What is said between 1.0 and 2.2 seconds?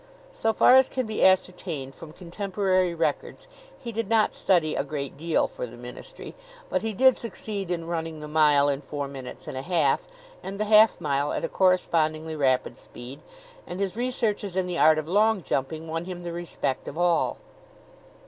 be ascertained from